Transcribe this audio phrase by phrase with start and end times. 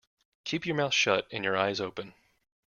[0.45, 2.15] Keep your mouth shut and your eyes open.